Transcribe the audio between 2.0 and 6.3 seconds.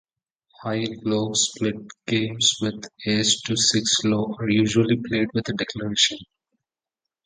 games with ace-to-six low are usually played with a declaration.